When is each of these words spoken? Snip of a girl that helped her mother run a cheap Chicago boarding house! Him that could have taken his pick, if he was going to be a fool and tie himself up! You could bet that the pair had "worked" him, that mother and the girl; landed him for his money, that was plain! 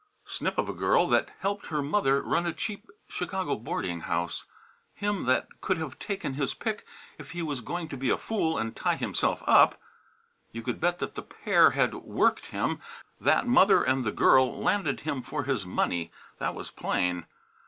Snip 0.25 0.57
of 0.57 0.67
a 0.67 0.73
girl 0.73 1.05
that 1.09 1.29
helped 1.41 1.67
her 1.67 1.83
mother 1.83 2.23
run 2.23 2.47
a 2.47 2.53
cheap 2.53 2.89
Chicago 3.07 3.55
boarding 3.55 3.99
house! 3.99 4.45
Him 4.95 5.25
that 5.27 5.61
could 5.61 5.77
have 5.77 5.99
taken 5.99 6.33
his 6.33 6.55
pick, 6.55 6.87
if 7.19 7.33
he 7.33 7.43
was 7.43 7.61
going 7.61 7.87
to 7.89 7.95
be 7.97 8.09
a 8.09 8.17
fool 8.17 8.57
and 8.57 8.75
tie 8.75 8.95
himself 8.95 9.43
up! 9.45 9.79
You 10.51 10.63
could 10.63 10.81
bet 10.81 10.97
that 10.97 11.13
the 11.13 11.21
pair 11.21 11.69
had 11.77 11.93
"worked" 11.93 12.47
him, 12.47 12.79
that 13.19 13.45
mother 13.45 13.83
and 13.83 14.03
the 14.03 14.11
girl; 14.11 14.51
landed 14.59 15.01
him 15.01 15.21
for 15.21 15.43
his 15.43 15.67
money, 15.67 16.11
that 16.39 16.55
was 16.55 16.71
plain! 16.71 17.27